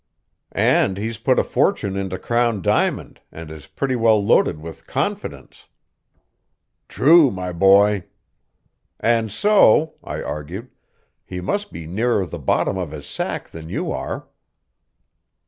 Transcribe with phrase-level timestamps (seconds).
[0.51, 5.67] "And he's put a fortune into Crown Diamond, and is pretty well loaded with Confidence."
[6.87, 8.05] "True, my boy."
[8.99, 10.71] "And so," I argued,
[11.23, 14.27] "he must be nearer the bottom of his sack than you are."